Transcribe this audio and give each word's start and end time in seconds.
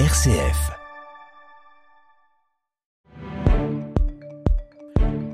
RCF. 0.00 0.72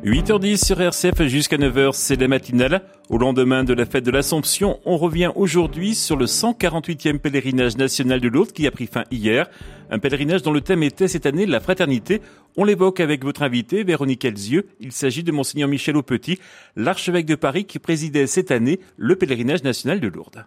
8h10 0.05 0.63
sur 0.67 0.79
RCF 0.83 1.23
jusqu'à 1.29 1.57
9h, 1.57 1.93
c'est 1.95 2.21
la 2.21 2.29
matinale. 2.29 2.83
Au 3.09 3.17
lendemain 3.17 3.65
de 3.65 3.73
la 3.73 3.87
fête 3.87 4.05
de 4.05 4.11
l'Assomption, 4.11 4.79
on 4.85 4.99
revient 4.99 5.33
aujourd'hui 5.35 5.95
sur 5.95 6.17
le 6.17 6.27
148e 6.27 7.21
pèlerinage 7.21 7.79
national 7.79 8.21
de 8.21 8.29
Lourdes 8.29 8.53
qui 8.53 8.67
a 8.67 8.71
pris 8.71 8.87
fin 8.87 9.05
hier. 9.11 9.49
Un 9.91 9.99
pèlerinage 9.99 10.43
dont 10.43 10.53
le 10.53 10.61
thème 10.61 10.83
était 10.83 11.09
cette 11.09 11.25
année 11.25 11.47
la 11.47 11.61
fraternité. 11.61 12.21
On 12.59 12.65
l'évoque 12.65 13.01
avec 13.01 13.25
votre 13.25 13.43
invité, 13.43 13.83
Véronique 13.83 14.27
Elzieux. 14.27 14.69
Il 14.79 14.93
s'agit 14.93 15.23
de 15.23 15.33
Monseigneur 15.33 15.71
Michel 15.71 15.97
Aupetit, 15.97 16.39
l'archevêque 16.77 17.25
de 17.25 17.35
Paris 17.35 17.65
qui 17.65 17.79
présidait 17.79 18.27
cette 18.27 18.51
année 18.51 18.79
le 18.99 19.17
pèlerinage 19.17 19.65
national 19.65 20.01
de 20.01 20.09
Lourdes. 20.09 20.45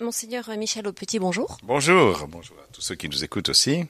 Monseigneur 0.00 0.50
Michel 0.58 0.86
Aupetit, 0.86 1.18
bonjour. 1.18 1.56
Bonjour, 1.62 2.26
bonjour 2.28 2.56
à 2.58 2.70
tous 2.70 2.82
ceux 2.82 2.94
qui 2.96 3.08
nous 3.08 3.24
écoutent 3.24 3.48
aussi. 3.48 3.86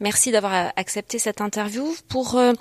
Merci 0.00 0.32
d'avoir 0.32 0.72
accepté 0.76 1.18
cette 1.18 1.42
interview. 1.42 1.94
Pour 2.08 2.36
euh, 2.36 2.54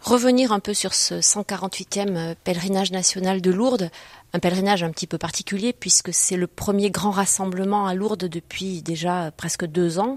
revenir 0.00 0.52
un 0.52 0.60
peu 0.60 0.72
sur 0.72 0.94
ce 0.94 1.16
148e 1.16 2.16
euh, 2.16 2.34
pèlerinage 2.44 2.92
national 2.92 3.42
de 3.42 3.50
Lourdes, 3.50 3.90
un 4.32 4.38
pèlerinage 4.38 4.84
un 4.84 4.92
petit 4.92 5.08
peu 5.08 5.18
particulier 5.18 5.72
puisque 5.72 6.14
c'est 6.14 6.36
le 6.36 6.46
premier 6.46 6.90
grand 6.90 7.10
rassemblement 7.10 7.86
à 7.88 7.94
Lourdes 7.94 8.26
depuis 8.26 8.80
déjà 8.80 9.32
presque 9.36 9.66
deux 9.66 9.98
ans 9.98 10.16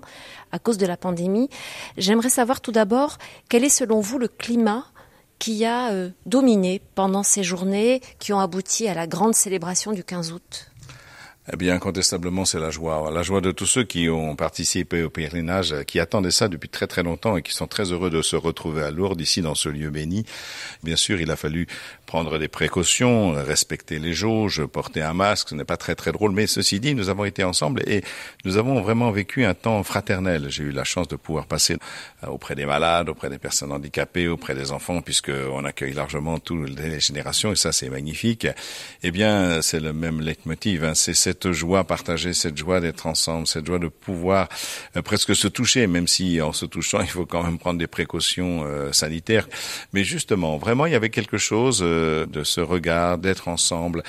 à 0.52 0.60
cause 0.60 0.78
de 0.78 0.86
la 0.86 0.98
pandémie. 0.98 1.50
J'aimerais 1.98 2.30
savoir 2.30 2.62
tout 2.62 2.72
d'abord 2.72 3.18
quel 3.50 3.64
est 3.64 3.70
selon 3.70 4.02
vous 4.02 4.20
le 4.20 4.28
climat 4.28 4.86
qui 5.40 5.66
a 5.66 5.90
euh, 5.92 6.12
dominé 6.28 6.80
pendant 6.94 7.24
ces 7.24 7.44
journées 7.44 8.02
qui 8.20 8.34
ont 8.34 8.40
abouti 8.40 8.88
à 8.88 8.94
la 8.94 9.08
grande 9.08 9.34
célébration 9.34 9.94
du 9.94 10.04
15 10.04 10.32
août? 10.32 10.70
Eh 11.52 11.58
bien, 11.58 11.76
incontestablement, 11.76 12.46
c'est 12.46 12.60
la 12.60 12.70
joie. 12.70 13.10
La 13.12 13.24
joie 13.24 13.42
de 13.42 13.52
tous 13.52 13.66
ceux 13.66 13.84
qui 13.84 14.08
ont 14.10 14.36
participé 14.36 15.02
au 15.02 15.10
pèlerinage, 15.10 15.74
qui 15.88 16.00
attendaient 16.00 16.32
ça 16.32 16.48
depuis 16.48 16.70
très 16.70 16.86
très 16.86 17.02
longtemps 17.02 17.38
et 17.38 17.42
qui 17.42 17.54
sont 17.54 17.66
très 17.66 17.92
heureux 17.92 18.12
de 18.12 18.22
se 18.22 18.36
retrouver 18.36 18.84
à 18.84 18.92
Lourdes, 18.92 19.20
ici 19.20 19.42
dans 19.42 19.56
ce 19.56 19.68
lieu 19.70 19.90
béni. 19.90 20.26
Bien 20.84 20.96
sûr, 20.96 21.20
il 21.20 21.32
a 21.32 21.36
fallu 21.36 21.68
prendre 22.10 22.40
des 22.40 22.48
précautions, 22.48 23.34
respecter 23.34 24.00
les 24.00 24.14
jauges, 24.14 24.66
porter 24.66 25.04
un 25.04 25.14
masque. 25.14 25.50
Ce 25.50 25.56
n'est 25.56 25.64
pas 25.64 25.78
très 25.78 25.94
très 25.94 26.12
drôle, 26.12 26.32
mais 26.32 26.48
ceci 26.48 26.80
dit, 26.80 26.96
nous 26.96 27.10
avons 27.10 27.24
été 27.24 27.44
ensemble 27.44 27.84
et 27.86 28.04
nous 28.46 28.58
avons 28.58 28.82
vraiment 28.82 29.12
vécu 29.12 29.46
un 29.46 29.54
temps 29.54 29.84
fraternel. 29.84 30.48
J'ai 30.50 30.64
eu 30.64 30.72
la 30.72 30.84
chance 30.84 31.08
de 31.08 31.16
pouvoir 31.16 31.46
passer 31.46 31.78
euh, 32.24 32.28
auprès 32.30 32.56
des 32.56 32.66
malades, 32.66 33.10
auprès 33.10 33.30
des 33.30 33.38
personnes 33.38 33.72
handicapées, 33.72 34.28
auprès 34.28 34.56
des 34.56 34.72
enfants, 34.72 35.02
puisque 35.02 35.32
on 35.52 35.64
accueille 35.66 35.94
largement 35.94 36.40
toutes 36.40 36.80
les 36.80 37.00
générations 37.00 37.52
et 37.52 37.56
ça, 37.56 37.72
c'est 37.72 37.92
magnifique. 37.92 38.48
Eh 39.04 39.12
bien, 39.12 39.62
c'est 39.62 39.80
le 39.80 39.94
même 39.94 40.20
leitmotiv. 40.20 40.86
Hein. 40.86 40.96
C'est 40.96 41.14
cette 41.14 41.52
joie 41.52 41.84
partagée, 41.84 42.34
cette 42.34 42.58
joie 42.58 42.80
d'être 42.80 43.06
ensemble, 43.06 43.46
cette 43.46 43.68
joie 43.68 43.78
de 43.78 43.88
pouvoir 43.88 44.50
euh, 44.98 45.04
presque 45.04 45.36
se 45.36 45.48
toucher, 45.48 45.86
même 45.86 46.08
si 46.08 46.42
en 46.42 46.54
se 46.54 46.66
touchant, 46.66 47.02
il 47.08 47.08
faut 47.08 47.28
quand 47.28 47.44
même 47.44 47.60
prendre 47.60 47.78
des 47.78 47.86
précautions 47.86 48.64
euh, 48.66 48.92
sanitaires. 48.94 49.48
Mais 49.94 50.04
justement, 50.04 50.58
vraiment, 50.58 50.88
il 50.88 50.94
y 50.94 50.96
avait 50.96 51.12
quelque 51.12 51.38
chose 51.38 51.84
de 52.00 52.44
ce 52.44 52.62
regard, 52.62 53.18
d'être 53.18 53.48
ensemble, 53.48 54.04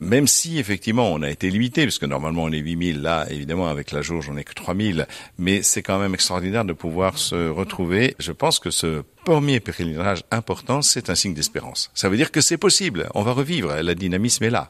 même 0.00 0.26
si 0.26 0.58
effectivement 0.58 1.12
on 1.12 1.22
a 1.22 1.30
été 1.30 1.50
limité, 1.50 1.82
puisque 1.82 2.04
normalement 2.04 2.44
on 2.44 2.52
est 2.52 2.58
8000, 2.58 3.02
là 3.02 3.26
évidemment 3.30 3.68
avec 3.68 3.92
la 3.92 4.02
jauge 4.02 4.28
on 4.30 4.34
n'est 4.34 4.44
que 4.44 4.54
3000, 4.54 5.06
mais 5.38 5.62
c'est 5.62 5.82
quand 5.82 5.98
même 5.98 6.14
extraordinaire 6.14 6.64
de 6.64 6.72
pouvoir 6.72 7.18
se 7.18 7.48
retrouver. 7.48 8.16
Je 8.18 8.32
pense 8.32 8.58
que 8.58 8.70
ce 8.70 9.02
premier 9.24 9.60
pèlerinage 9.60 10.24
important, 10.30 10.82
c'est 10.82 11.10
un 11.10 11.14
signe 11.14 11.34
d'espérance. 11.34 11.90
Ça 11.94 12.08
veut 12.08 12.16
dire 12.16 12.32
que 12.32 12.40
c'est 12.40 12.58
possible, 12.58 13.08
on 13.14 13.22
va 13.22 13.32
revivre, 13.32 13.74
la 13.74 13.94
dynamisme 13.94 14.44
est 14.44 14.50
là. 14.50 14.68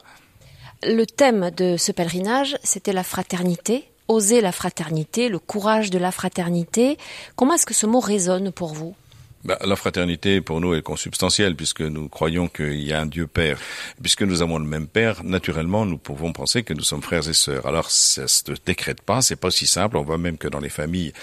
Le 0.83 1.05
thème 1.05 1.51
de 1.51 1.77
ce 1.77 1.91
pèlerinage, 1.91 2.57
c'était 2.63 2.93
la 2.93 3.03
fraternité, 3.03 3.85
oser 4.07 4.41
la 4.41 4.51
fraternité, 4.51 5.29
le 5.29 5.39
courage 5.39 5.89
de 5.91 5.99
la 5.99 6.11
fraternité. 6.11 6.97
Comment 7.35 7.53
est-ce 7.53 7.65
que 7.65 7.73
ce 7.73 7.85
mot 7.85 7.99
résonne 7.99 8.51
pour 8.51 8.73
vous? 8.73 8.95
Bah, 9.43 9.57
la 9.63 9.75
fraternité, 9.75 10.41
pour 10.41 10.61
nous, 10.61 10.73
est 10.73 10.81
consubstantielle, 10.81 11.55
puisque 11.55 11.81
nous 11.81 12.09
croyons 12.09 12.47
qu'il 12.47 12.81
y 12.81 12.93
a 12.93 13.01
un 13.01 13.05
Dieu 13.05 13.27
Père. 13.27 13.57
Puisque 14.01 14.23
nous 14.23 14.41
avons 14.41 14.59
le 14.59 14.65
même 14.65 14.87
Père, 14.87 15.23
naturellement, 15.23 15.85
nous 15.85 15.97
pouvons 15.97 16.33
penser 16.33 16.63
que 16.63 16.73
nous 16.73 16.83
sommes 16.83 17.01
frères 17.01 17.27
et 17.27 17.33
sœurs. 17.33 17.65
Alors, 17.65 17.89
ça 17.89 18.27
se 18.27 18.43
décrète 18.65 19.01
pas, 19.01 19.21
c'est 19.21 19.35
pas 19.35 19.51
si 19.51 19.67
simple. 19.67 19.97
On 19.97 20.03
voit 20.03 20.17
même 20.17 20.37
que 20.37 20.47
dans 20.47 20.59
les 20.59 20.69
familles 20.69 21.13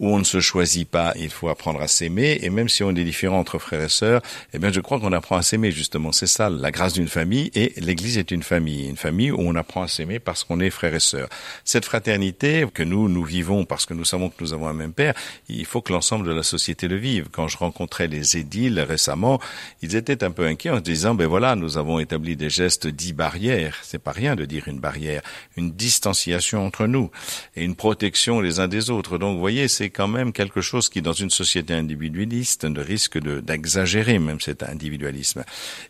où 0.00 0.08
on 0.08 0.18
ne 0.18 0.24
se 0.24 0.40
choisit 0.40 0.88
pas, 0.88 1.12
il 1.16 1.28
faut 1.28 1.50
apprendre 1.50 1.80
à 1.80 1.86
s'aimer. 1.86 2.38
Et 2.42 2.48
même 2.48 2.70
si 2.70 2.82
on 2.82 2.90
est 2.90 3.04
différent 3.04 3.38
entre 3.38 3.58
frères 3.58 3.82
et 3.82 3.88
sœurs, 3.88 4.22
eh 4.54 4.58
bien, 4.58 4.72
je 4.72 4.80
crois 4.80 4.98
qu'on 4.98 5.12
apprend 5.12 5.36
à 5.36 5.42
s'aimer, 5.42 5.70
justement. 5.70 6.10
C'est 6.10 6.26
ça, 6.26 6.48
la 6.48 6.70
grâce 6.70 6.94
d'une 6.94 7.08
famille. 7.08 7.50
Et 7.54 7.74
l'Église 7.76 8.16
est 8.16 8.30
une 8.30 8.42
famille. 8.42 8.88
Une 8.88 8.96
famille 8.96 9.30
où 9.30 9.38
on 9.38 9.54
apprend 9.56 9.82
à 9.82 9.88
s'aimer 9.88 10.18
parce 10.18 10.42
qu'on 10.42 10.58
est 10.58 10.70
frères 10.70 10.94
et 10.94 11.00
sœurs. 11.00 11.28
Cette 11.64 11.84
fraternité 11.84 12.64
que 12.72 12.82
nous, 12.82 13.08
nous 13.08 13.24
vivons 13.24 13.66
parce 13.66 13.84
que 13.84 13.92
nous 13.92 14.06
savons 14.06 14.30
que 14.30 14.36
nous 14.40 14.54
avons 14.54 14.68
un 14.68 14.72
même 14.72 14.92
Père, 14.92 15.14
il 15.48 15.66
faut 15.66 15.82
que 15.82 15.92
l'ensemble 15.92 16.26
de 16.26 16.32
la 16.32 16.42
société 16.42 16.88
le 16.88 16.96
vive. 16.96 17.28
Quand 17.30 17.46
je 17.46 17.58
rencontrais 17.60 18.08
les 18.08 18.36
édiles 18.36 18.80
récemment, 18.80 19.40
ils 19.82 19.96
étaient 19.96 20.24
un 20.24 20.30
peu 20.30 20.46
inquiets 20.46 20.70
en 20.70 20.76
se 20.76 20.82
disant, 20.82 21.14
ben 21.14 21.26
voilà, 21.26 21.54
nous 21.54 21.78
avons 21.78 21.98
établi 21.98 22.36
des 22.36 22.50
gestes 22.50 22.86
dits 22.86 23.12
barrières. 23.12 23.78
C'est 23.82 24.02
pas 24.02 24.12
rien 24.12 24.34
de 24.34 24.44
dire 24.44 24.66
une 24.66 24.80
barrière. 24.80 25.22
Une 25.56 25.70
distanciation 25.70 26.66
entre 26.66 26.86
nous 26.86 27.10
et 27.56 27.64
une 27.64 27.76
protection 27.76 28.40
les 28.40 28.60
uns 28.60 28.68
des 28.68 28.90
autres. 28.90 29.18
Donc, 29.18 29.34
vous 29.34 29.40
voyez, 29.40 29.68
c'est 29.68 29.90
quand 29.90 30.08
même 30.08 30.32
quelque 30.32 30.60
chose 30.60 30.88
qui, 30.88 31.02
dans 31.02 31.12
une 31.12 31.30
société 31.30 31.74
individualiste, 31.74 32.64
ne 32.64 32.80
risque 32.80 33.18
d'exagérer 33.18 34.18
même 34.18 34.40
cet 34.40 34.62
individualisme. 34.62 35.44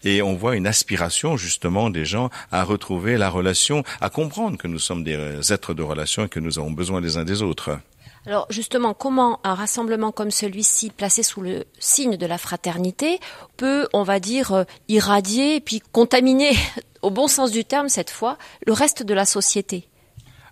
Et 0.04 0.22
on 0.22 0.34
voit 0.34 0.56
une 0.56 0.66
aspiration 0.66 1.36
justement 1.36 1.90
des 1.90 2.04
gens 2.04 2.30
à 2.52 2.64
retrouver 2.64 3.16
la 3.16 3.30
relation, 3.30 3.82
à 4.00 4.10
comprendre 4.10 4.58
que 4.58 4.68
nous 4.68 4.78
sommes 4.78 5.04
des 5.04 5.52
êtres 5.52 5.74
de 5.74 5.82
relation 5.82 6.24
et 6.24 6.28
que 6.28 6.40
nous 6.40 6.58
avons 6.58 6.72
besoin 6.72 7.00
les 7.00 7.16
uns 7.16 7.24
des 7.24 7.42
autres. 7.42 7.78
Alors 8.26 8.46
justement, 8.50 8.92
comment 8.92 9.40
un 9.44 9.54
rassemblement 9.54 10.12
comme 10.12 10.30
celui-ci, 10.30 10.90
placé 10.90 11.22
sous 11.22 11.40
le 11.40 11.64
signe 11.78 12.16
de 12.16 12.26
la 12.26 12.36
fraternité, 12.36 13.18
peut, 13.56 13.88
on 13.92 14.02
va 14.02 14.20
dire, 14.20 14.52
euh, 14.52 14.64
irradier 14.88 15.56
et 15.56 15.60
puis 15.60 15.80
contaminer, 15.92 16.52
au 17.02 17.10
bon 17.10 17.28
sens 17.28 17.50
du 17.50 17.64
terme 17.64 17.88
cette 17.88 18.10
fois, 18.10 18.36
le 18.66 18.72
reste 18.72 19.02
de 19.02 19.14
la 19.14 19.24
société? 19.24 19.88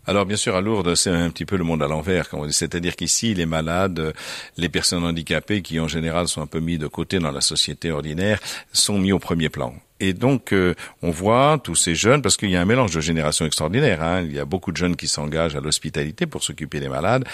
Alors 0.06 0.24
bien 0.24 0.38
sûr, 0.38 0.56
à 0.56 0.62
Lourdes, 0.62 0.94
c'est 0.94 1.10
un 1.10 1.28
petit 1.28 1.44
peu 1.44 1.56
le 1.56 1.64
monde 1.64 1.82
à 1.82 1.86
l'envers. 1.86 2.30
C'est-à-dire 2.50 2.96
qu'ici, 2.96 3.34
les 3.34 3.44
malades, 3.44 4.14
les 4.56 4.70
personnes 4.70 5.04
handicapées, 5.04 5.60
qui 5.60 5.78
en 5.80 5.88
général 5.88 6.28
sont 6.28 6.40
un 6.40 6.46
peu 6.46 6.60
mis 6.60 6.78
de 6.78 6.86
côté 6.86 7.18
dans 7.18 7.30
la 7.30 7.42
société 7.42 7.90
ordinaire, 7.90 8.40
sont 8.72 8.98
mis 8.98 9.12
au 9.12 9.18
premier 9.18 9.50
plan. 9.50 9.74
Et 10.00 10.12
donc, 10.12 10.52
euh, 10.52 10.74
on 11.02 11.10
voit 11.10 11.58
tous 11.62 11.74
ces 11.74 11.94
jeunes, 11.94 12.22
parce 12.22 12.36
qu'il 12.36 12.50
y 12.50 12.56
a 12.56 12.60
un 12.60 12.64
mélange 12.64 12.94
de 12.94 13.00
générations 13.00 13.46
extraordinaire. 13.46 14.02
Hein. 14.02 14.22
Il 14.22 14.32
y 14.32 14.38
a 14.38 14.44
beaucoup 14.44 14.70
de 14.72 14.76
jeunes 14.76 14.96
qui 14.96 15.08
s'engagent 15.08 15.56
à 15.56 15.60
l'hospitalité 15.60 16.26
pour 16.26 16.44
s'occuper 16.44 16.80
des 16.80 16.88
malades. 16.88 17.24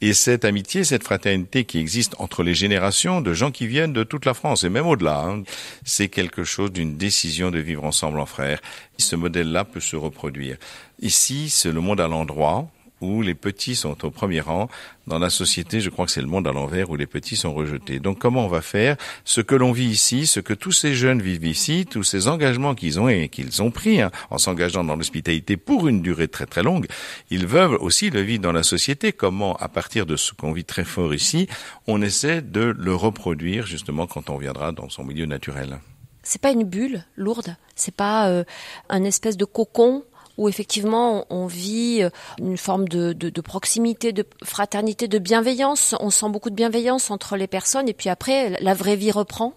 Et 0.00 0.14
cette 0.14 0.44
amitié, 0.44 0.84
cette 0.84 1.04
fraternité 1.04 1.64
qui 1.64 1.78
existe 1.78 2.14
entre 2.18 2.42
les 2.42 2.54
générations 2.54 3.20
de 3.20 3.32
gens 3.34 3.50
qui 3.50 3.66
viennent 3.66 3.92
de 3.92 4.04
toute 4.04 4.24
la 4.24 4.34
France 4.34 4.64
et 4.64 4.70
même 4.70 4.86
au-delà, 4.86 5.20
hein, 5.20 5.42
c'est 5.84 6.08
quelque 6.08 6.44
chose 6.44 6.72
d'une 6.72 6.96
décision 6.96 7.50
de 7.50 7.58
vivre 7.58 7.84
ensemble 7.84 8.18
en 8.18 8.26
frères. 8.26 8.60
Ce 8.98 9.16
modèle-là 9.16 9.64
peut 9.64 9.80
se 9.80 9.96
reproduire. 9.96 10.56
Ici, 11.00 11.50
c'est 11.50 11.72
le 11.72 11.80
monde 11.80 12.00
à 12.00 12.08
l'endroit 12.08 12.68
où 13.04 13.22
les 13.22 13.34
petits 13.34 13.76
sont 13.76 14.04
au 14.04 14.10
premier 14.10 14.40
rang. 14.40 14.68
Dans 15.06 15.18
la 15.18 15.30
société, 15.30 15.80
je 15.80 15.90
crois 15.90 16.06
que 16.06 16.12
c'est 16.12 16.22
le 16.22 16.26
monde 16.26 16.48
à 16.48 16.52
l'envers 16.52 16.88
où 16.90 16.96
les 16.96 17.06
petits 17.06 17.36
sont 17.36 17.52
rejetés. 17.52 18.00
Donc 18.00 18.18
comment 18.18 18.46
on 18.46 18.48
va 18.48 18.62
faire 18.62 18.96
ce 19.24 19.40
que 19.40 19.54
l'on 19.54 19.72
vit 19.72 19.86
ici, 19.86 20.26
ce 20.26 20.40
que 20.40 20.54
tous 20.54 20.72
ces 20.72 20.94
jeunes 20.94 21.20
vivent 21.20 21.44
ici, 21.44 21.86
tous 21.88 22.02
ces 22.02 22.26
engagements 22.28 22.74
qu'ils 22.74 22.98
ont 22.98 23.08
et 23.08 23.28
qu'ils 23.28 23.62
ont 23.62 23.70
pris 23.70 24.00
hein, 24.00 24.10
en 24.30 24.38
s'engageant 24.38 24.82
dans 24.82 24.96
l'hospitalité 24.96 25.56
pour 25.56 25.88
une 25.88 26.00
durée 26.00 26.28
très 26.28 26.46
très 26.46 26.62
longue, 26.62 26.86
ils 27.30 27.46
veulent 27.46 27.76
aussi 27.76 28.10
le 28.10 28.20
vivre 28.20 28.42
dans 28.42 28.52
la 28.52 28.62
société. 28.62 29.12
Comment, 29.12 29.56
à 29.56 29.68
partir 29.68 30.06
de 30.06 30.16
ce 30.16 30.32
qu'on 30.32 30.52
vit 30.52 30.64
très 30.64 30.84
fort 30.84 31.14
ici, 31.14 31.48
on 31.86 32.00
essaie 32.00 32.40
de 32.40 32.74
le 32.76 32.94
reproduire 32.94 33.66
justement 33.66 34.06
quand 34.06 34.30
on 34.30 34.38
viendra 34.38 34.72
dans 34.72 34.88
son 34.88 35.04
milieu 35.04 35.26
naturel? 35.26 35.78
C'est 36.22 36.40
pas 36.40 36.52
une 36.52 36.64
bulle 36.64 37.04
lourde, 37.16 37.56
c'est 37.76 37.94
pas 37.94 38.28
euh, 38.28 38.44
un 38.88 39.04
espèce 39.04 39.36
de 39.36 39.44
cocon 39.44 40.04
où 40.38 40.48
effectivement 40.48 41.26
on 41.30 41.46
vit 41.46 42.02
euh, 42.02 42.10
une 42.38 42.56
forme 42.56 42.88
de, 42.88 43.12
de, 43.12 43.40
proximité, 43.40 44.12
de 44.12 44.24
fraternité, 44.42 45.08
de 45.08 45.18
bienveillance. 45.18 45.94
On 46.00 46.10
sent 46.10 46.28
beaucoup 46.28 46.50
de 46.50 46.54
bienveillance 46.54 47.10
entre 47.10 47.36
les 47.36 47.46
personnes 47.46 47.88
et 47.88 47.94
puis 47.94 48.08
après 48.08 48.56
la 48.60 48.74
vraie 48.74 48.96
vie 48.96 49.10
reprend. 49.10 49.54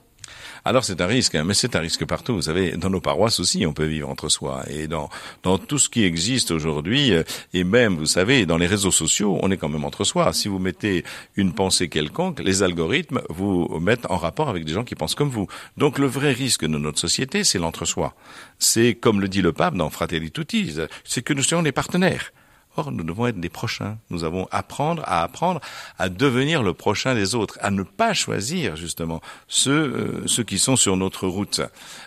Alors 0.65 0.83
c'est 0.83 0.99
un 1.01 1.05
risque, 1.05 1.35
hein, 1.35 1.43
mais 1.45 1.53
c'est 1.53 1.75
un 1.75 1.79
risque 1.79 2.05
partout. 2.05 2.35
Vous 2.35 2.43
savez, 2.43 2.71
dans 2.71 2.89
nos 2.89 3.01
paroisses 3.01 3.39
aussi, 3.39 3.65
on 3.65 3.73
peut 3.73 3.85
vivre 3.85 4.09
entre 4.09 4.29
soi. 4.29 4.63
Et 4.69 4.87
dans, 4.87 5.09
dans 5.43 5.57
tout 5.57 5.79
ce 5.79 5.89
qui 5.89 6.03
existe 6.03 6.51
aujourd'hui, 6.51 7.13
euh, 7.13 7.23
et 7.53 7.63
même, 7.63 7.95
vous 7.95 8.05
savez, 8.05 8.45
dans 8.45 8.57
les 8.57 8.67
réseaux 8.67 8.91
sociaux, 8.91 9.39
on 9.41 9.51
est 9.51 9.57
quand 9.57 9.69
même 9.69 9.85
entre 9.85 10.03
soi. 10.03 10.33
Si 10.33 10.47
vous 10.47 10.59
mettez 10.59 11.03
une 11.35 11.53
pensée 11.53 11.89
quelconque, 11.89 12.39
les 12.39 12.63
algorithmes 12.63 13.21
vous 13.29 13.79
mettent 13.79 14.09
en 14.09 14.17
rapport 14.17 14.49
avec 14.49 14.65
des 14.65 14.73
gens 14.73 14.83
qui 14.83 14.95
pensent 14.95 15.15
comme 15.15 15.29
vous. 15.29 15.47
Donc 15.77 15.99
le 15.99 16.07
vrai 16.07 16.31
risque 16.31 16.63
de 16.63 16.77
notre 16.77 16.99
société, 16.99 17.43
c'est 17.43 17.59
l'entre-soi. 17.59 18.13
C'est, 18.59 18.95
comme 18.95 19.21
le 19.21 19.27
dit 19.27 19.41
le 19.41 19.53
pape 19.53 19.75
dans 19.75 19.89
Fratelli 19.89 20.31
Tutti, 20.31 20.75
c'est 21.03 21.21
que 21.21 21.33
nous 21.33 21.43
soyons 21.43 21.63
des 21.63 21.71
partenaires 21.71 22.31
Nous 22.85 23.03
devons 23.03 23.27
être 23.27 23.39
des 23.39 23.49
prochains. 23.49 23.97
Nous 24.09 24.23
avons 24.23 24.47
apprendre 24.51 25.01
à 25.05 25.23
apprendre 25.23 25.59
à 25.97 26.09
devenir 26.09 26.61
le 26.63 26.73
prochain 26.73 27.15
des 27.15 27.35
autres, 27.35 27.57
à 27.61 27.71
ne 27.71 27.83
pas 27.83 28.13
choisir 28.13 28.75
justement 28.75 29.21
ceux 29.47 29.71
euh, 29.71 30.27
ceux 30.27 30.43
qui 30.43 30.59
sont 30.59 30.75
sur 30.75 30.95
notre 30.95 31.27
route, 31.27 31.61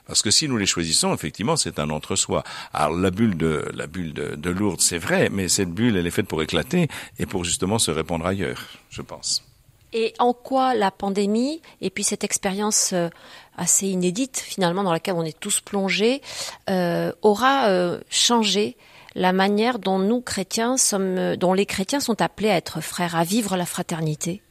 parce 0.07 0.23
que 0.23 0.31
si 0.31 0.49
nous 0.49 0.57
les 0.57 0.67
choisissons, 0.67 1.13
effectivement, 1.13 1.57
c'est 1.57 1.79
un 1.79 1.91
entre-soi. 1.91 2.45
Alors 2.73 2.97
la 2.97 3.11
bulle 3.11 3.37
de 3.37 3.65
la 3.75 3.87
bulle 3.87 4.13
de, 4.13 4.37
de 4.37 4.51
Lourdes, 4.51 4.81
c'est 4.81 4.99
vrai, 4.99 5.29
mais 5.31 5.49
cette 5.49 5.71
bulle, 5.71 5.97
elle 5.97 6.07
est 6.07 6.13
faite 6.13 6.29
pour 6.29 6.43
éclater 6.43 6.89
et 7.19 7.27
pour 7.27 7.45
justement 7.45 7.79
se 7.79 7.91
répandre 7.91 8.27
ailleurs, 8.27 8.63
je 8.91 9.03
pense. 9.03 9.45
Et 9.93 10.15
en 10.21 10.33
quoi 10.33 10.75
la 10.75 10.93
pandémie 10.93 11.61
et 11.81 11.91
puis 11.91 12.05
cette 12.05 12.23
expérience 12.23 12.93
euh, 12.93 13.09
assez 13.57 13.89
inédite 13.89 14.39
finalement 14.39 14.85
dans 14.85 14.93
laquelle 14.93 15.17
on 15.17 15.25
est 15.25 15.39
tous 15.39 15.61
plongés 15.61 16.23
euh, 16.69 17.11
aura 17.23 17.99
changé 18.09 18.77
la 19.15 19.33
manière 19.33 19.79
dont 19.79 19.99
nous 19.99 20.21
chrétiens 20.21 20.77
sommes, 20.77 21.37
dont 21.37 21.53
les 21.53 21.67
chrétiens 21.67 22.01
sont 22.01 22.21
appelés 22.23 22.51
à 22.51 22.57
être 22.57 22.81
frères, 22.81 23.17
à 23.17 23.25
vivre 23.25 23.57
la 23.57 23.67
fraternité? 23.67 24.43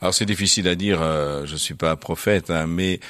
Alors 0.00 0.12
c'est 0.12 0.26
difficile 0.26 0.68
à 0.68 0.74
dire, 0.74 1.00
euh, 1.00 1.46
je 1.46 1.56
suis 1.56 1.74
pas 1.74 1.96
prophète, 1.96 2.50
hein, 2.50 2.66
mais 2.66 3.00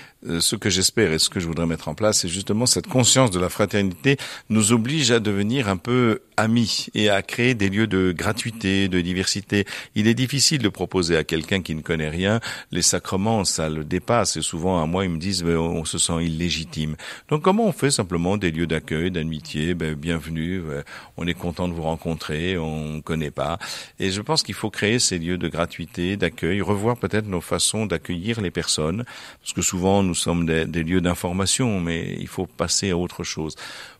ce 0.40 0.56
que 0.56 0.70
j'espère 0.70 1.12
et 1.12 1.18
ce 1.18 1.28
que 1.28 1.40
je 1.40 1.46
voudrais 1.46 1.66
mettre 1.66 1.88
en 1.88 1.94
place, 1.94 2.20
c'est 2.20 2.28
justement 2.28 2.66
cette 2.66 2.86
conscience 2.86 3.30
de 3.30 3.40
la 3.40 3.48
fraternité 3.48 4.16
nous 4.48 4.72
oblige 4.72 5.10
à 5.10 5.20
devenir 5.20 5.68
un 5.68 5.76
peu 5.76 6.20
amis 6.36 6.86
et 6.94 7.10
à 7.10 7.22
créer 7.22 7.54
des 7.54 7.68
lieux 7.68 7.86
de 7.86 8.12
gratuité, 8.12 8.88
de 8.88 9.00
diversité. 9.00 9.66
Il 9.94 10.06
est 10.06 10.14
difficile 10.14 10.60
de 10.62 10.68
proposer 10.68 11.16
à 11.16 11.24
quelqu'un 11.24 11.62
qui 11.62 11.74
ne 11.74 11.80
connaît 11.80 12.08
rien 12.08 12.40
les 12.72 12.82
sacrements, 12.82 13.44
ça 13.44 13.68
le 13.68 13.84
dépasse 13.84 14.36
et 14.36 14.42
souvent 14.42 14.82
à 14.82 14.86
moi 14.86 15.04
ils 15.04 15.10
me 15.10 15.18
disent 15.18 15.42
ben, 15.42 15.56
on 15.56 15.84
se 15.84 15.98
sent 15.98 16.24
illégitime. 16.24 16.96
Donc 17.28 17.42
comment 17.42 17.66
on 17.66 17.72
fait 17.72 17.90
simplement 17.90 18.36
des 18.36 18.50
lieux 18.50 18.66
d'accueil, 18.66 19.10
d'amitié, 19.10 19.74
ben, 19.74 19.94
bienvenue, 19.94 20.60
ben, 20.60 20.84
on 21.16 21.26
est 21.26 21.34
content 21.34 21.68
de 21.68 21.72
vous 21.72 21.82
rencontrer, 21.82 22.58
on 22.58 22.94
ne 22.94 23.00
connaît 23.00 23.30
pas 23.30 23.58
et 23.98 24.10
je 24.10 24.22
pense 24.22 24.42
qu'il 24.42 24.54
faut 24.54 24.70
créer 24.70 24.98
ces 24.98 25.18
lieux 25.18 25.38
de 25.38 25.48
gratuité, 25.48 26.16
d'accueil, 26.16 26.60
revoir 26.60 26.84
voir 26.84 26.96
peut-être 26.98 27.26
nos 27.26 27.40
façons 27.40 27.86
d'accueillir 27.86 28.42
les 28.42 28.50
personnes, 28.50 29.04
parce 29.40 29.54
que 29.54 29.62
souvent 29.62 30.02
nous 30.02 30.13
sommes 30.14 30.46
des, 30.46 30.64
des 30.66 30.82
lieux 30.82 31.00
d'information, 31.00 31.80
mais 31.80 32.16
il 32.18 32.28
faut 32.28 32.46
passer 32.46 32.90
à 32.90 32.96
autre 32.96 33.24
chose 33.24 33.56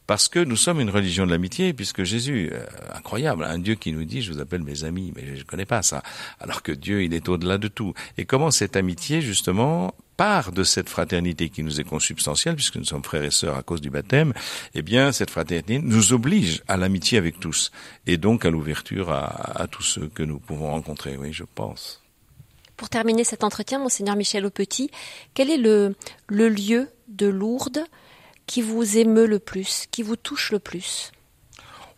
parce 0.06 0.28
que 0.28 0.38
nous 0.38 0.56
sommes 0.56 0.80
une 0.80 0.90
religion 0.90 1.24
de 1.24 1.30
l'amitié, 1.30 1.72
puisque 1.72 2.04
Jésus, 2.04 2.50
euh, 2.52 2.64
incroyable, 2.94 3.44
un 3.44 3.58
Dieu 3.58 3.74
qui 3.74 3.92
nous 3.92 4.04
dit, 4.04 4.22
je 4.22 4.32
vous 4.32 4.40
appelle 4.40 4.62
mes 4.62 4.84
amis, 4.84 5.12
mais 5.16 5.34
je 5.34 5.40
ne 5.40 5.44
connais 5.44 5.64
pas 5.64 5.82
ça, 5.82 6.02
alors 6.40 6.62
que 6.62 6.72
Dieu, 6.72 7.02
il 7.02 7.14
est 7.14 7.28
au-delà 7.28 7.58
de 7.58 7.68
tout. 7.68 7.94
Et 8.18 8.26
comment 8.26 8.50
cette 8.50 8.76
amitié, 8.76 9.22
justement, 9.22 9.94
part 10.16 10.52
de 10.52 10.62
cette 10.62 10.88
fraternité 10.88 11.48
qui 11.48 11.62
nous 11.62 11.80
est 11.80 11.84
consubstantielle, 11.84 12.54
puisque 12.54 12.76
nous 12.76 12.84
sommes 12.84 13.02
frères 13.02 13.24
et 13.24 13.30
sœurs 13.30 13.56
à 13.56 13.62
cause 13.62 13.80
du 13.80 13.90
baptême, 13.90 14.34
eh 14.74 14.82
bien, 14.82 15.10
cette 15.10 15.30
fraternité 15.30 15.78
nous 15.78 16.12
oblige 16.12 16.62
à 16.68 16.76
l'amitié 16.76 17.16
avec 17.16 17.40
tous, 17.40 17.72
et 18.06 18.18
donc 18.18 18.44
à 18.44 18.50
l'ouverture 18.50 19.10
à, 19.10 19.62
à 19.62 19.66
tous 19.66 19.82
ceux 19.82 20.08
que 20.08 20.22
nous 20.22 20.38
pouvons 20.38 20.70
rencontrer, 20.70 21.16
oui, 21.16 21.32
je 21.32 21.44
pense. 21.54 22.03
Pour 22.76 22.88
terminer 22.88 23.24
cet 23.24 23.44
entretien, 23.44 23.78
monseigneur 23.78 24.16
Michel 24.16 24.44
Aupetit, 24.44 24.90
quel 25.34 25.50
est 25.50 25.56
le, 25.56 25.94
lieu 26.28 26.88
de 27.08 27.26
Lourdes 27.26 27.84
qui 28.46 28.62
vous 28.62 28.98
émeut 28.98 29.26
le 29.26 29.38
plus, 29.38 29.86
qui 29.90 30.02
vous 30.02 30.16
touche 30.16 30.50
le 30.50 30.58
plus? 30.58 31.12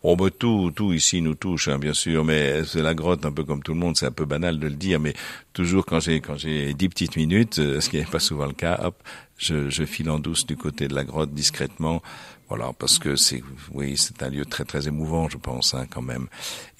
Oh 0.03 0.15
bah 0.15 0.29
tout, 0.29 0.71
tout 0.75 0.93
ici 0.93 1.21
nous 1.21 1.33
touche, 1.33 1.67
hein, 1.67 1.79
bien 1.79 1.93
sûr, 1.93 2.23
mais 2.23 2.63
c'est 2.63 2.83
la 2.83 2.93
grotte, 2.93 3.25
un 3.25 3.31
peu 3.31 3.43
comme 3.43 3.63
tout 3.63 3.73
le 3.73 3.79
monde, 3.79 3.97
c'est 3.97 4.05
un 4.05 4.11
peu 4.11 4.25
banal 4.25 4.59
de 4.59 4.67
le 4.67 4.75
dire, 4.75 4.99
mais 4.99 5.13
toujours 5.53 5.85
quand 5.85 5.99
j'ai 5.99 6.21
quand 6.21 6.37
j'ai 6.37 6.75
dix 6.75 6.87
petites 6.87 7.15
minutes, 7.15 7.57
euh, 7.57 7.81
ce 7.81 7.89
qui 7.89 7.97
n'est 7.97 8.05
pas 8.05 8.19
souvent 8.19 8.45
le 8.45 8.53
cas, 8.53 8.79
hop, 8.83 9.01
je, 9.37 9.69
je 9.69 9.83
file 9.85 10.11
en 10.11 10.19
douce 10.19 10.45
du 10.45 10.55
côté 10.55 10.87
de 10.87 10.93
la 10.93 11.03
grotte 11.03 11.33
discrètement, 11.33 12.03
voilà, 12.49 12.71
parce 12.79 12.97
que 12.97 13.15
c'est, 13.15 13.43
oui, 13.73 13.95
c'est 13.97 14.23
un 14.23 14.29
lieu 14.29 14.45
très 14.45 14.63
très 14.63 14.87
émouvant, 14.87 15.27
je 15.27 15.37
pense, 15.37 15.73
hein, 15.73 15.85
quand 15.89 16.01
même. 16.01 16.27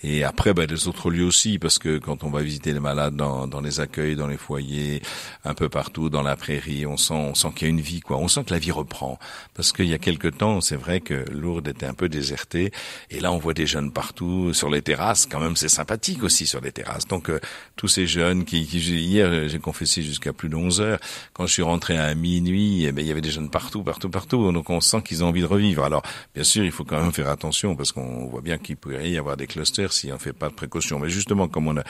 Et 0.03 0.23
après, 0.23 0.53
ben, 0.53 0.67
des 0.67 0.87
autres 0.87 1.09
lieux 1.09 1.25
aussi, 1.25 1.57
parce 1.57 1.79
que 1.79 1.97
quand 1.97 2.23
on 2.23 2.29
va 2.29 2.43
visiter 2.43 2.71
les 2.71 2.79
malades 2.79 3.15
dans, 3.15 3.47
dans 3.47 3.61
les 3.61 3.79
accueils, 3.79 4.15
dans 4.15 4.27
les 4.27 4.37
foyers, 4.37 5.01
un 5.43 5.55
peu 5.55 5.69
partout, 5.69 6.11
dans 6.11 6.21
la 6.21 6.35
prairie, 6.35 6.85
on 6.85 6.97
sent, 6.97 7.15
on 7.15 7.33
sent 7.33 7.47
qu'il 7.55 7.67
y 7.67 7.71
a 7.71 7.73
une 7.73 7.81
vie, 7.81 8.01
quoi. 8.01 8.17
On 8.17 8.27
sent 8.27 8.43
que 8.43 8.53
la 8.53 8.59
vie 8.59 8.71
reprend. 8.71 9.17
Parce 9.55 9.71
qu'il 9.71 9.87
y 9.87 9.95
a 9.95 9.97
quelque 9.97 10.27
temps, 10.27 10.61
c'est 10.61 10.75
vrai 10.75 11.01
que 11.01 11.25
Lourdes 11.31 11.67
était 11.67 11.87
un 11.87 11.95
peu 11.95 12.09
désertée, 12.09 12.71
et 13.09 13.19
là, 13.19 13.31
on 13.31 13.39
voit 13.39 13.55
des 13.55 13.65
jeunes 13.65 13.91
partout 13.91 14.53
sur 14.53 14.69
les 14.69 14.83
terrasses. 14.83 15.25
Quand 15.25 15.39
même, 15.39 15.55
c'est 15.55 15.67
sympathique 15.67 16.23
aussi 16.23 16.45
sur 16.45 16.61
les 16.61 16.71
terrasses. 16.71 17.07
Donc, 17.07 17.31
euh, 17.31 17.39
tous 17.75 17.87
ces 17.87 18.05
jeunes 18.05 18.45
qui, 18.45 18.67
qui 18.67 18.77
hier, 18.77 19.49
j'ai 19.49 19.59
confessé 19.59 20.03
jusqu'à 20.03 20.31
plus 20.31 20.49
de 20.49 20.55
11 20.55 20.79
heures. 20.79 20.99
Quand 21.33 21.47
je 21.47 21.53
suis 21.53 21.63
rentré 21.63 21.97
à 21.97 22.13
minuit, 22.13 22.85
eh 22.85 22.91
ben, 22.91 23.03
il 23.03 23.07
y 23.07 23.11
avait 23.11 23.21
des 23.21 23.31
jeunes 23.31 23.49
partout, 23.49 23.81
partout, 23.81 24.09
partout. 24.09 24.51
Donc, 24.51 24.69
on 24.69 24.79
sent 24.79 25.01
qu'ils 25.01 25.23
ont 25.23 25.27
envie 25.27 25.41
de 25.41 25.47
Alors, 25.83 26.03
bien 26.33 26.43
sûr, 26.43 26.63
il 26.63 26.71
faut 26.71 26.83
quand 26.83 27.01
même 27.01 27.11
faire 27.11 27.29
attention, 27.29 27.75
parce 27.75 27.91
qu'on 27.91 28.27
voit 28.27 28.41
bien 28.41 28.57
qu'il 28.57 28.77
pourrait 28.77 29.09
y 29.09 29.17
avoir 29.17 29.37
des 29.37 29.47
clusters 29.47 29.91
si 29.91 30.11
on 30.11 30.17
fait 30.17 30.33
pas 30.33 30.49
de 30.49 30.53
précaution. 30.53 30.99
Mais 30.99 31.09
justement, 31.09 31.47
comme 31.47 31.67
on 31.67 31.77
a 31.77 31.83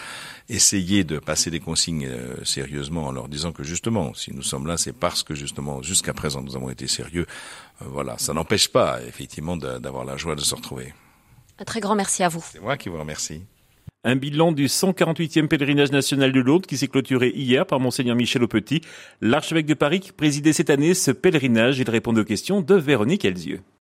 essayé 0.50 1.04
de 1.04 1.20
passer 1.20 1.52
des 1.52 1.60
consignes 1.60 2.08
euh, 2.08 2.44
sérieusement 2.44 3.08
en 3.08 3.12
leur 3.12 3.28
disant 3.28 3.52
que 3.52 3.64
justement, 3.64 4.14
si 4.14 4.34
nous 4.34 4.44
sommes 4.44 4.68
là, 4.68 4.78
c'est 4.78 4.94
parce 4.94 5.24
que 5.24 5.36
justement, 5.36 5.82
jusqu'à 5.82 6.14
présent, 6.14 6.42
nous 6.42 6.56
avons 6.56 6.70
été 6.70 6.88
sérieux. 6.88 7.26
Euh, 7.82 7.86
voilà, 7.90 8.18
ça 8.18 8.34
n'empêche 8.34 8.70
pas 8.70 9.02
effectivement 9.08 9.58
d'avoir 9.58 10.06
la 10.06 10.18
joie 10.18 10.36
de 10.36 10.42
se 10.42 10.56
retrouver. 10.56 10.94
Un 11.60 11.66
très 11.66 11.80
grand 11.80 11.96
merci 11.96 12.24
à 12.24 12.30
vous. 12.30 12.44
C'est 12.52 12.62
moi 12.62 12.78
qui 12.78 12.90
vous 12.90 13.00
remercie. 13.00 13.42
Un 14.04 14.16
bilan 14.16 14.54
du 14.54 14.68
148e 14.68 15.48
pèlerinage 15.48 15.92
national 15.92 16.32
de 16.32 16.40
Lourdes 16.40 16.66
qui 16.66 16.78
s'est 16.78 16.88
clôturé 16.88 17.34
hier 17.36 17.66
par 17.66 17.80
monseigneur 17.80 18.16
Michel 18.16 18.44
Aupetit, 18.44 18.82
l'archevêque 19.20 19.66
de 19.66 19.74
Paris 19.74 20.00
qui 20.00 20.14
présidait 20.14 20.54
cette 20.54 20.70
année 20.70 20.94
ce 20.94 21.12
pèlerinage. 21.12 21.80
Il 21.80 21.90
répond 21.90 22.16
aux 22.16 22.24
questions 22.24 22.62
de 22.62 22.76
Véronique 22.76 23.26
Elzieux. 23.26 23.62